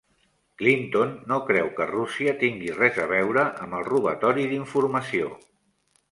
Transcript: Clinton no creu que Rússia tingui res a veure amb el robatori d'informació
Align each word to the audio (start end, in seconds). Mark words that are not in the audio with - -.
Clinton 0.59 1.11
no 1.31 1.35
creu 1.49 1.67
que 1.79 1.85
Rússia 1.91 2.33
tingui 2.43 2.71
res 2.77 2.97
a 3.03 3.05
veure 3.11 3.43
amb 3.65 3.77
el 3.81 3.85
robatori 3.89 4.47
d'informació 4.55 5.29